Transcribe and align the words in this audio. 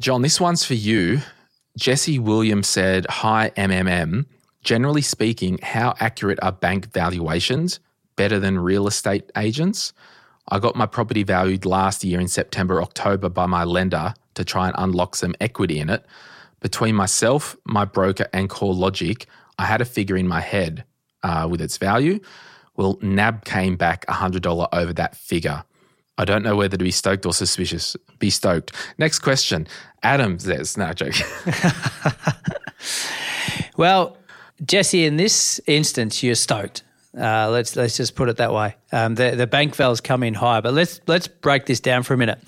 John, 0.00 0.22
this 0.22 0.40
one's 0.40 0.64
for 0.64 0.74
you. 0.74 1.22
Jesse 1.76 2.20
Williams 2.20 2.68
said, 2.68 3.04
Hi, 3.10 3.50
MMM. 3.56 4.26
Generally 4.62 5.02
speaking, 5.02 5.58
how 5.60 5.94
accurate 5.98 6.38
are 6.40 6.52
bank 6.52 6.92
valuations? 6.92 7.80
Better 8.14 8.38
than 8.38 8.60
real 8.60 8.86
estate 8.86 9.28
agents? 9.36 9.92
I 10.50 10.60
got 10.60 10.76
my 10.76 10.86
property 10.86 11.24
valued 11.24 11.66
last 11.66 12.04
year 12.04 12.20
in 12.20 12.28
September, 12.28 12.80
October 12.80 13.28
by 13.28 13.46
my 13.46 13.64
lender 13.64 14.14
to 14.34 14.44
try 14.44 14.68
and 14.68 14.76
unlock 14.78 15.16
some 15.16 15.34
equity 15.40 15.80
in 15.80 15.90
it. 15.90 16.06
Between 16.60 16.94
myself, 16.94 17.56
my 17.64 17.84
broker, 17.84 18.28
and 18.32 18.48
CoreLogic, 18.48 19.26
I 19.58 19.64
had 19.64 19.80
a 19.80 19.84
figure 19.84 20.16
in 20.16 20.28
my 20.28 20.40
head 20.40 20.84
uh, 21.24 21.48
with 21.50 21.60
its 21.60 21.76
value. 21.76 22.20
Well, 22.76 22.98
NAB 23.02 23.44
came 23.44 23.74
back 23.74 24.06
$100 24.06 24.68
over 24.72 24.92
that 24.92 25.16
figure. 25.16 25.64
I 26.18 26.24
don't 26.24 26.42
know 26.42 26.56
whether 26.56 26.76
to 26.76 26.84
be 26.84 26.90
stoked 26.90 27.24
or 27.24 27.32
suspicious. 27.32 27.96
Be 28.18 28.28
stoked. 28.28 28.74
Next 28.98 29.20
question. 29.20 29.68
Adam 30.02 30.38
says, 30.38 30.76
no, 30.76 30.92
joke. 30.92 31.14
well, 33.76 34.16
Jesse, 34.64 35.04
in 35.04 35.16
this 35.16 35.60
instance, 35.66 36.22
you're 36.22 36.34
stoked. 36.34 36.82
Uh, 37.16 37.48
let's 37.50 37.74
let's 37.74 37.96
just 37.96 38.14
put 38.14 38.28
it 38.28 38.36
that 38.36 38.52
way. 38.52 38.76
Um, 38.92 39.14
the 39.14 39.30
the 39.30 39.46
bank 39.46 39.74
values 39.74 40.00
come 40.00 40.22
in 40.22 40.34
high, 40.34 40.60
but 40.60 40.74
let's 40.74 41.00
let's 41.06 41.26
break 41.26 41.66
this 41.66 41.80
down 41.80 42.02
for 42.02 42.14
a 42.14 42.16
minute. 42.16 42.38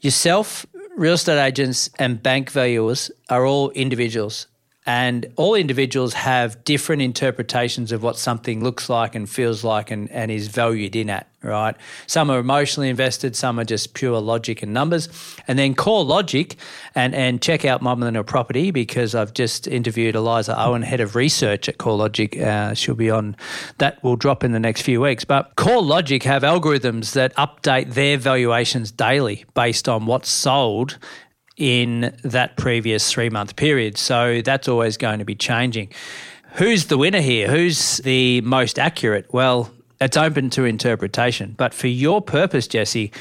Yourself, 0.00 0.66
real 0.96 1.14
estate 1.14 1.42
agents, 1.42 1.88
and 1.98 2.22
bank 2.22 2.50
valuers 2.50 3.10
are 3.30 3.46
all 3.46 3.70
individuals. 3.70 4.46
And 4.86 5.32
all 5.36 5.54
individuals 5.54 6.12
have 6.12 6.62
different 6.64 7.00
interpretations 7.00 7.90
of 7.90 8.02
what 8.02 8.18
something 8.18 8.62
looks 8.62 8.90
like 8.90 9.14
and 9.14 9.28
feels 9.28 9.64
like 9.64 9.90
and, 9.90 10.10
and 10.10 10.30
is 10.30 10.48
valued 10.48 10.94
in 10.94 11.08
at, 11.08 11.26
right? 11.42 11.74
Some 12.06 12.30
are 12.30 12.38
emotionally 12.38 12.90
invested, 12.90 13.34
some 13.34 13.58
are 13.58 13.64
just 13.64 13.94
pure 13.94 14.20
logic 14.20 14.62
and 14.62 14.74
numbers. 14.74 15.08
And 15.48 15.58
then 15.58 15.74
CoreLogic 15.74 16.56
and, 16.94 17.14
and 17.14 17.40
check 17.40 17.64
out 17.64 17.80
My 17.80 17.94
Millennial 17.94 18.24
Property 18.24 18.70
because 18.72 19.14
I've 19.14 19.32
just 19.32 19.66
interviewed 19.66 20.16
Eliza 20.16 20.54
Owen, 20.60 20.82
head 20.82 21.00
of 21.00 21.16
research 21.16 21.66
at 21.66 21.78
CoreLogic. 21.78 22.38
Uh, 22.38 22.74
she'll 22.74 22.94
be 22.94 23.10
on, 23.10 23.36
that 23.78 24.04
will 24.04 24.16
drop 24.16 24.44
in 24.44 24.52
the 24.52 24.60
next 24.60 24.82
few 24.82 25.00
weeks. 25.00 25.24
But 25.24 25.56
CoreLogic 25.56 26.24
have 26.24 26.42
algorithms 26.42 27.14
that 27.14 27.34
update 27.36 27.94
their 27.94 28.18
valuations 28.18 28.92
daily 28.92 29.46
based 29.54 29.88
on 29.88 30.04
what's 30.04 30.28
sold 30.28 30.98
in 31.56 32.16
that 32.22 32.56
previous 32.56 33.10
three 33.10 33.30
month 33.30 33.56
period. 33.56 33.98
So 33.98 34.40
that's 34.42 34.68
always 34.68 34.96
going 34.96 35.18
to 35.18 35.24
be 35.24 35.34
changing. 35.34 35.90
Who's 36.54 36.86
the 36.86 36.98
winner 36.98 37.20
here? 37.20 37.48
Who's 37.48 37.98
the 37.98 38.40
most 38.42 38.78
accurate? 38.78 39.32
Well, 39.32 39.70
it's 40.00 40.16
open 40.16 40.50
to 40.50 40.64
interpretation. 40.64 41.54
But 41.56 41.74
for 41.74 41.88
your 41.88 42.20
purpose, 42.20 42.68
Jesse, 42.68 43.12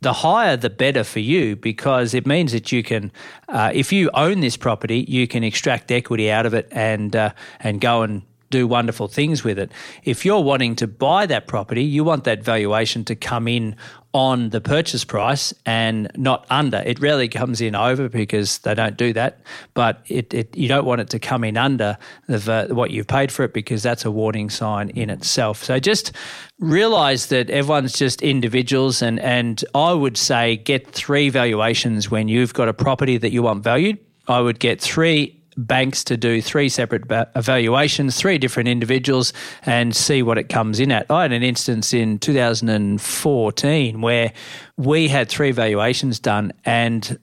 the 0.00 0.12
higher 0.12 0.56
the 0.56 0.70
better 0.70 1.04
for 1.04 1.18
you 1.18 1.56
because 1.56 2.14
it 2.14 2.26
means 2.26 2.52
that 2.52 2.70
you 2.70 2.82
can, 2.82 3.10
uh, 3.48 3.72
if 3.74 3.92
you 3.92 4.10
own 4.14 4.40
this 4.40 4.56
property, 4.56 5.04
you 5.08 5.26
can 5.26 5.42
extract 5.42 5.90
equity 5.90 6.30
out 6.30 6.46
of 6.46 6.54
it 6.54 6.68
and 6.70 7.16
uh, 7.16 7.32
and 7.60 7.80
go 7.80 8.02
and 8.02 8.22
do 8.50 8.66
wonderful 8.66 9.08
things 9.08 9.44
with 9.44 9.58
it. 9.58 9.70
If 10.04 10.24
you're 10.24 10.40
wanting 10.40 10.76
to 10.76 10.86
buy 10.86 11.26
that 11.26 11.46
property, 11.46 11.84
you 11.84 12.04
want 12.04 12.24
that 12.24 12.42
valuation 12.42 13.04
to 13.04 13.14
come 13.14 13.48
in 13.48 13.76
on 14.14 14.48
the 14.50 14.60
purchase 14.60 15.04
price 15.04 15.52
and 15.66 16.10
not 16.16 16.46
under. 16.48 16.78
It 16.78 16.98
rarely 16.98 17.28
comes 17.28 17.60
in 17.60 17.74
over 17.74 18.08
because 18.08 18.58
they 18.58 18.74
don't 18.74 18.96
do 18.96 19.12
that, 19.12 19.40
but 19.74 20.02
it, 20.06 20.32
it 20.32 20.56
you 20.56 20.66
don't 20.66 20.86
want 20.86 21.02
it 21.02 21.10
to 21.10 21.18
come 21.18 21.44
in 21.44 21.56
under 21.58 21.98
the, 22.26 22.68
what 22.70 22.90
you've 22.90 23.06
paid 23.06 23.30
for 23.30 23.44
it 23.44 23.52
because 23.52 23.82
that's 23.82 24.04
a 24.04 24.10
warning 24.10 24.48
sign 24.48 24.88
in 24.90 25.10
itself. 25.10 25.62
So 25.62 25.78
just 25.78 26.12
realize 26.58 27.26
that 27.26 27.50
everyone's 27.50 27.92
just 27.92 28.22
individuals 28.22 29.02
and 29.02 29.20
and 29.20 29.62
I 29.74 29.92
would 29.92 30.16
say 30.16 30.56
get 30.56 30.90
three 30.90 31.28
valuations 31.28 32.10
when 32.10 32.28
you've 32.28 32.54
got 32.54 32.68
a 32.68 32.74
property 32.74 33.18
that 33.18 33.30
you 33.30 33.42
want 33.42 33.62
valued. 33.62 33.98
I 34.26 34.40
would 34.40 34.58
get 34.58 34.80
three 34.80 35.37
banks 35.58 36.04
to 36.04 36.16
do 36.16 36.40
three 36.40 36.68
separate 36.68 37.04
evaluations, 37.34 38.16
three 38.16 38.38
different 38.38 38.68
individuals, 38.68 39.32
and 39.66 39.94
see 39.94 40.22
what 40.22 40.38
it 40.38 40.48
comes 40.48 40.80
in 40.80 40.90
at. 40.92 41.10
I 41.10 41.22
had 41.22 41.32
an 41.32 41.42
instance 41.42 41.92
in 41.92 42.18
2014 42.18 44.00
where 44.00 44.32
we 44.76 45.08
had 45.08 45.28
three 45.28 45.50
valuations 45.50 46.20
done 46.20 46.52
and 46.64 47.18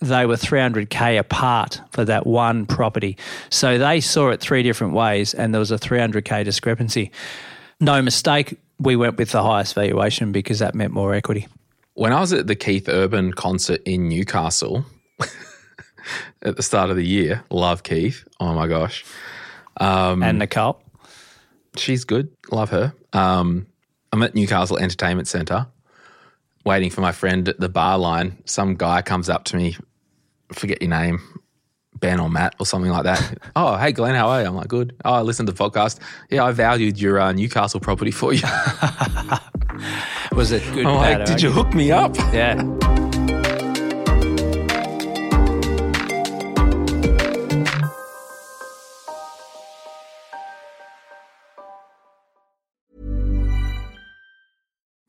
they 0.00 0.24
were 0.24 0.36
300k 0.36 1.18
apart 1.18 1.80
for 1.90 2.04
that 2.04 2.26
one 2.26 2.64
property. 2.64 3.18
So 3.50 3.76
they 3.76 4.00
saw 4.00 4.30
it 4.30 4.40
three 4.40 4.62
different 4.62 4.94
ways 4.94 5.34
and 5.34 5.52
there 5.52 5.58
was 5.58 5.70
a 5.70 5.78
300k 5.78 6.44
discrepancy. 6.44 7.10
No 7.80 8.00
mistake, 8.00 8.58
we 8.78 8.96
went 8.96 9.18
with 9.18 9.32
the 9.32 9.42
highest 9.42 9.74
valuation 9.74 10.32
because 10.32 10.60
that 10.60 10.74
meant 10.74 10.92
more 10.92 11.12
equity. 11.12 11.48
When 11.94 12.12
I 12.12 12.20
was 12.20 12.32
at 12.32 12.46
the 12.46 12.54
Keith 12.54 12.88
Urban 12.88 13.32
concert 13.32 13.82
in 13.84 14.08
Newcastle, 14.08 14.86
at 16.42 16.56
the 16.56 16.62
start 16.62 16.90
of 16.90 16.96
the 16.96 17.06
year. 17.06 17.44
Love 17.50 17.82
Keith. 17.82 18.24
Oh 18.38 18.54
my 18.54 18.66
gosh. 18.66 19.04
Um, 19.78 20.22
and 20.22 20.38
Nicole. 20.38 20.82
She's 21.76 22.04
good. 22.04 22.30
Love 22.50 22.70
her. 22.70 22.92
Um, 23.12 23.66
I'm 24.12 24.22
at 24.22 24.34
Newcastle 24.34 24.78
Entertainment 24.78 25.28
Centre 25.28 25.66
waiting 26.64 26.90
for 26.90 27.00
my 27.00 27.12
friend 27.12 27.48
at 27.48 27.60
the 27.60 27.68
bar 27.68 27.98
line. 27.98 28.38
Some 28.44 28.74
guy 28.74 29.02
comes 29.02 29.28
up 29.28 29.44
to 29.44 29.56
me, 29.56 29.76
forget 30.52 30.80
your 30.82 30.90
name, 30.90 31.20
Ben 31.98 32.20
or 32.20 32.28
Matt 32.28 32.54
or 32.58 32.66
something 32.66 32.90
like 32.90 33.04
that. 33.04 33.38
oh, 33.56 33.76
hey 33.76 33.92
Glen, 33.92 34.14
how 34.14 34.28
are 34.28 34.42
you? 34.42 34.48
I'm 34.48 34.54
like, 34.54 34.68
good. 34.68 34.94
Oh, 35.04 35.14
I 35.14 35.22
listened 35.22 35.48
to 35.48 35.52
the 35.52 35.58
podcast. 35.70 35.98
Yeah, 36.30 36.44
I 36.44 36.52
valued 36.52 37.00
your 37.00 37.20
uh, 37.20 37.32
Newcastle 37.32 37.80
property 37.80 38.10
for 38.10 38.32
you. 38.32 38.42
Was 40.32 40.52
it 40.52 40.62
good? 40.72 40.86
I'm 40.86 40.96
like, 40.96 41.24
did 41.24 41.42
you 41.42 41.50
hook 41.50 41.74
me 41.74 41.90
up? 41.90 42.16
Yeah. 42.32 42.98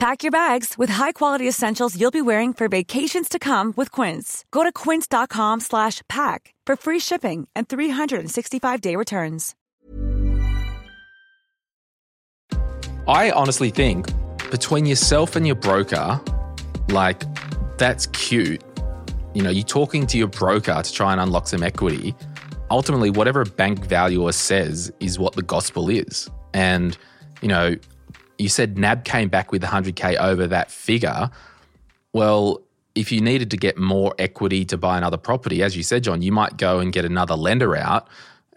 Pack 0.00 0.22
your 0.22 0.32
bags 0.32 0.78
with 0.78 0.88
high-quality 0.88 1.46
essentials 1.46 1.94
you'll 2.00 2.10
be 2.10 2.22
wearing 2.22 2.54
for 2.54 2.68
vacations 2.68 3.28
to 3.28 3.38
come 3.38 3.74
with 3.76 3.92
Quince. 3.92 4.46
Go 4.50 4.62
to 4.64 4.72
quince.com 4.72 5.60
slash 5.60 6.00
pack 6.08 6.54
for 6.64 6.74
free 6.74 6.98
shipping 6.98 7.46
and 7.54 7.68
365-day 7.68 8.96
returns. 8.96 9.54
I 13.06 13.30
honestly 13.32 13.68
think 13.68 14.06
between 14.50 14.86
yourself 14.86 15.36
and 15.36 15.46
your 15.46 15.56
broker, 15.56 16.18
like, 16.88 17.22
that's 17.76 18.06
cute. 18.06 18.62
You 19.34 19.42
know, 19.42 19.50
you're 19.50 19.64
talking 19.64 20.06
to 20.06 20.16
your 20.16 20.28
broker 20.28 20.80
to 20.82 20.92
try 20.94 21.12
and 21.12 21.20
unlock 21.20 21.46
some 21.46 21.62
equity. 21.62 22.14
Ultimately, 22.70 23.10
whatever 23.10 23.42
a 23.42 23.46
bank 23.46 23.84
valuer 23.84 24.32
says 24.32 24.90
is 25.00 25.18
what 25.18 25.34
the 25.34 25.42
gospel 25.42 25.90
is. 25.90 26.30
And, 26.54 26.96
you 27.42 27.48
know, 27.48 27.76
you 28.40 28.48
said 28.48 28.78
NAB 28.78 29.04
came 29.04 29.28
back 29.28 29.52
with 29.52 29.62
100K 29.62 30.16
over 30.16 30.46
that 30.46 30.70
figure. 30.70 31.30
Well, 32.12 32.62
if 32.94 33.12
you 33.12 33.20
needed 33.20 33.50
to 33.52 33.56
get 33.56 33.78
more 33.78 34.14
equity 34.18 34.64
to 34.66 34.76
buy 34.76 34.98
another 34.98 35.16
property, 35.16 35.62
as 35.62 35.76
you 35.76 35.82
said, 35.82 36.04
John, 36.04 36.22
you 36.22 36.32
might 36.32 36.56
go 36.56 36.80
and 36.80 36.92
get 36.92 37.04
another 37.04 37.34
lender 37.34 37.76
out 37.76 38.08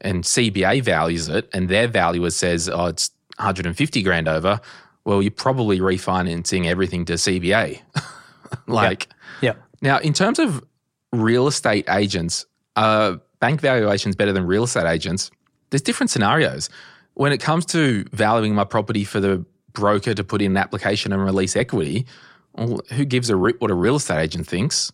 and 0.01 0.23
CBA 0.23 0.83
values 0.83 1.29
it 1.29 1.49
and 1.53 1.69
their 1.69 1.87
valuer 1.87 2.29
says, 2.29 2.69
oh, 2.69 2.85
it's 2.85 3.11
150 3.37 4.01
grand 4.01 4.27
over. 4.27 4.59
Well, 5.05 5.21
you're 5.21 5.31
probably 5.31 5.79
refinancing 5.79 6.65
everything 6.65 7.05
to 7.05 7.13
CBA. 7.13 7.81
like, 8.67 9.07
yeah. 9.41 9.49
Yep. 9.49 9.63
Now, 9.81 9.97
in 9.99 10.13
terms 10.13 10.39
of 10.39 10.63
real 11.11 11.47
estate 11.47 11.85
agents, 11.89 12.45
uh, 12.75 13.17
bank 13.39 13.59
valuations 13.59 14.15
better 14.15 14.31
than 14.31 14.47
real 14.47 14.63
estate 14.63 14.87
agents. 14.87 15.29
There's 15.69 15.81
different 15.81 16.09
scenarios. 16.09 16.69
When 17.15 17.31
it 17.31 17.39
comes 17.39 17.65
to 17.67 18.05
valuing 18.11 18.55
my 18.55 18.63
property 18.63 19.03
for 19.03 19.19
the 19.19 19.45
broker 19.73 20.13
to 20.13 20.23
put 20.23 20.41
in 20.41 20.51
an 20.51 20.57
application 20.57 21.11
and 21.11 21.23
release 21.23 21.55
equity, 21.55 22.05
well, 22.53 22.81
who 22.93 23.05
gives 23.05 23.29
a 23.29 23.35
rip 23.35 23.59
what 23.61 23.71
a 23.71 23.73
real 23.73 23.95
estate 23.95 24.21
agent 24.21 24.47
thinks? 24.47 24.91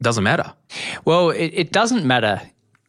Doesn't 0.00 0.24
matter. 0.24 0.52
Well, 1.04 1.30
it, 1.30 1.52
it 1.54 1.72
doesn't 1.72 2.04
matter 2.04 2.42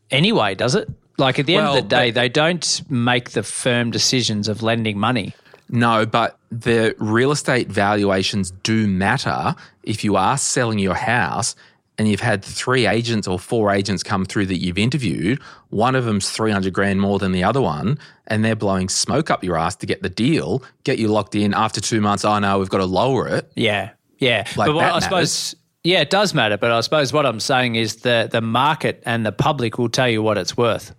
anyway, 0.09 0.55
does 0.55 0.75
it? 0.75 0.89
Like 1.17 1.37
at 1.37 1.45
the 1.45 1.55
well, 1.55 1.69
end 1.69 1.77
of 1.77 1.83
the 1.83 1.95
day, 1.95 2.11
they 2.11 2.29
don't 2.29 2.81
make 2.89 3.31
the 3.31 3.43
firm 3.43 3.91
decisions 3.91 4.47
of 4.47 4.63
lending 4.63 4.97
money. 4.97 5.35
No, 5.69 6.05
but 6.05 6.37
the 6.51 6.95
real 6.97 7.31
estate 7.31 7.67
valuations 7.67 8.51
do 8.51 8.87
matter 8.87 9.55
if 9.83 10.03
you 10.03 10.15
are 10.15 10.37
selling 10.37 10.79
your 10.79 10.95
house 10.95 11.55
and 11.97 12.07
you've 12.07 12.21
had 12.21 12.43
three 12.43 12.87
agents 12.87 13.27
or 13.27 13.37
four 13.37 13.71
agents 13.71 14.03
come 14.03 14.25
through 14.25 14.47
that 14.47 14.57
you've 14.57 14.77
interviewed, 14.77 15.41
one 15.69 15.95
of 15.95 16.05
them's 16.05 16.29
300 16.29 16.73
grand 16.73 17.01
more 17.01 17.19
than 17.19 17.31
the 17.31 17.43
other 17.43 17.61
one, 17.61 17.99
and 18.27 18.43
they're 18.43 18.55
blowing 18.55 18.89
smoke 18.89 19.29
up 19.29 19.43
your 19.43 19.57
ass 19.57 19.75
to 19.77 19.85
get 19.85 20.01
the 20.01 20.09
deal, 20.09 20.63
get 20.83 20.97
you 20.97 21.07
locked 21.07 21.35
in 21.35 21.53
after 21.53 21.79
two 21.81 22.01
months. 22.01 22.25
Oh, 22.25 22.39
no, 22.39 22.59
we've 22.59 22.69
got 22.69 22.79
to 22.79 22.85
lower 22.85 23.27
it. 23.27 23.51
Yeah, 23.55 23.91
yeah. 24.17 24.47
Like 24.55 24.67
but 24.67 24.75
what, 24.75 24.85
I 24.85 24.99
suppose, 24.99 25.55
yeah, 25.83 26.01
it 26.01 26.09
does 26.09 26.33
matter. 26.33 26.57
But 26.57 26.71
I 26.71 26.81
suppose 26.81 27.13
what 27.13 27.25
I'm 27.25 27.39
saying 27.39 27.75
is 27.75 27.97
the 27.97 28.29
the 28.31 28.41
market 28.41 29.03
and 29.05 29.25
the 29.25 29.31
public 29.31 29.77
will 29.77 29.89
tell 29.89 30.09
you 30.09 30.23
what 30.23 30.37
it's 30.37 30.55
worth 30.57 30.95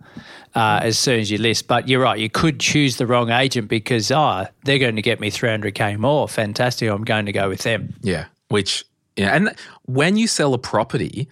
uh, 0.54 0.80
as 0.82 0.98
soon 0.98 1.20
as 1.20 1.30
you 1.30 1.38
list. 1.38 1.66
But 1.66 1.88
you're 1.88 2.00
right, 2.00 2.18
you 2.18 2.30
could 2.30 2.60
choose 2.60 2.96
the 2.96 3.06
wrong 3.06 3.30
agent 3.30 3.68
because 3.68 4.10
oh, 4.10 4.46
they're 4.64 4.78
going 4.78 4.96
to 4.96 5.02
get 5.02 5.20
me 5.20 5.30
300k 5.30 5.98
more. 5.98 6.28
Fantastic, 6.28 6.88
I'm 6.88 7.04
going 7.04 7.26
to 7.26 7.32
go 7.32 7.48
with 7.48 7.62
them. 7.62 7.94
Yeah. 8.02 8.26
Which, 8.48 8.84
yeah. 9.16 9.34
And 9.34 9.54
when 9.84 10.16
you 10.16 10.26
sell 10.26 10.54
a 10.54 10.58
property, 10.58 11.28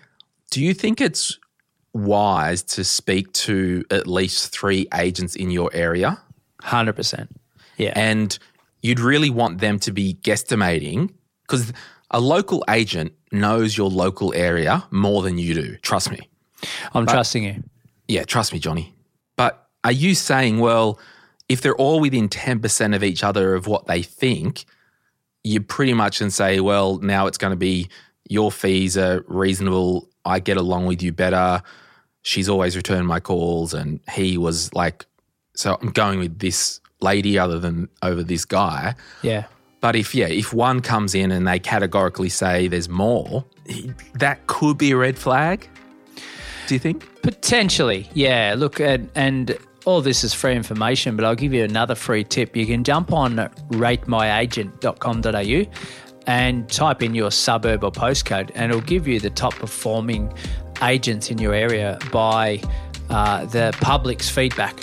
do 0.51 0.63
you 0.63 0.75
think 0.75 1.01
it's 1.01 1.39
wise 1.93 2.63
to 2.63 2.85
speak 2.85 3.33
to 3.33 3.85
at 3.91 4.07
least 4.07 4.53
three 4.53 4.87
agents 4.95 5.35
in 5.35 5.51
your 5.51 5.71
area? 5.73 6.21
Hundred 6.61 6.95
percent. 6.95 7.31
Yeah. 7.77 7.93
And 7.97 8.39
you'd 8.83 9.01
really 9.01 9.31
want 9.31 9.59
them 9.59 9.79
to 9.81 9.93
be 9.93 10.15
guesstimating 10.15 11.13
because 11.43 11.73
a 12.11 12.21
local 12.21 12.65
agent 12.69 13.13
knows 13.33 13.77
your 13.77 13.91
local 13.91 14.33
area 14.35 14.85
more 14.91 15.23
than 15.23 15.39
you 15.39 15.55
do. 15.55 15.77
Trust 15.79 16.11
me. 16.11 16.29
I'm 16.95 17.07
trusting 17.07 17.43
you. 17.45 17.65
Yeah, 18.07 18.25
trust 18.25 18.53
me, 18.53 18.59
Johnny. 18.59 18.95
But 19.37 19.67
are 19.85 19.93
you 19.93 20.15
saying, 20.15 20.59
well, 20.61 21.01
if 21.49 21.61
they're 21.61 21.77
all 21.77 22.01
within 22.01 22.29
10% 22.29 22.95
of 22.95 23.03
each 23.03 23.25
other 23.25 23.55
of 23.55 23.67
what 23.67 23.87
they 23.87 24.03
think, 24.03 24.65
you 25.45 25.61
pretty 25.61 25.95
much 25.95 26.21
and 26.21 26.33
say, 26.33 26.61
well, 26.61 26.99
now 26.99 27.27
it's 27.27 27.39
going 27.39 27.53
to 27.53 27.57
be 27.57 27.89
your 28.29 28.53
fees 28.53 28.97
are 28.97 29.25
reasonable. 29.27 30.09
I 30.25 30.39
get 30.39 30.57
along 30.57 30.87
with 30.87 31.03
you 31.03 31.13
better. 31.13 31.63
She's 32.23 32.49
always 32.49 32.77
returned 32.77 33.07
my 33.07 33.21
calls. 33.21 33.75
And 33.75 34.01
he 34.11 34.39
was 34.39 34.73
like, 34.73 35.07
so 35.55 35.77
I'm 35.81 35.91
going 35.91 36.19
with 36.19 36.39
this 36.39 36.81
lady 37.01 37.39
other 37.39 37.59
than 37.59 37.89
over 38.03 38.23
this 38.23 38.45
guy. 38.45 38.95
Yeah. 39.23 39.47
But 39.81 39.97
if, 39.97 40.15
yeah, 40.15 40.29
if 40.29 40.55
one 40.55 40.81
comes 40.81 41.15
in 41.15 41.33
and 41.33 41.47
they 41.47 41.59
categorically 41.59 42.29
say 42.29 42.69
there's 42.69 42.89
more, 42.89 43.45
that 44.15 44.47
could 44.47 44.79
be 44.79 44.93
a 44.93 44.97
red 44.97 45.19
flag. 45.19 45.69
Do 46.69 46.75
you 46.77 46.79
think? 46.79 47.23
Potentially, 47.23 48.09
yeah. 48.15 48.55
Look, 48.57 48.79
and, 48.79 49.11
and 49.17 49.59
all 49.85 50.01
this 50.01 50.25
is 50.25 50.33
free 50.33 50.55
information, 50.55 51.17
but 51.17 51.25
I'll 51.25 51.35
give 51.35 51.53
you 51.53 51.65
another 51.65 51.95
free 51.95 52.25
tip. 52.25 52.57
You 52.57 52.65
can 52.67 52.83
jump 52.85 53.13
on 53.13 53.37
ratemyagent.com.au 53.37 55.73
and 56.27 56.69
type 56.69 57.03
in 57.03 57.15
your 57.15 57.31
suburb 57.31 57.85
or 57.85 57.91
postcode, 57.91 58.51
and 58.55 58.71
it'll 58.71 58.83
give 58.83 59.09
you 59.09 59.21
the 59.21 59.31
top 59.31 59.55
performing 59.55 60.31
agents 60.83 61.31
in 61.31 61.39
your 61.39 61.55
area 61.55 61.99
by 62.13 62.61
uh, 63.11 63.45
the 63.47 63.75
public's 63.81 64.29
feedback. 64.31 64.77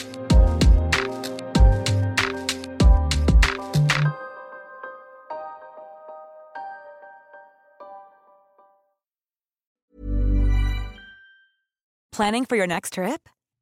Planning 12.11 12.43
for 12.43 12.57
your 12.57 12.67
next 12.67 12.95
trip? 12.95 13.29